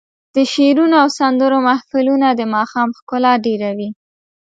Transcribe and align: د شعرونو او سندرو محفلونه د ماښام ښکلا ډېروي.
د 0.35 0.37
شعرونو 0.51 0.95
او 1.03 1.07
سندرو 1.19 1.57
محفلونه 1.67 2.27
د 2.33 2.41
ماښام 2.55 2.89
ښکلا 2.97 3.33
ډېروي. 3.45 3.89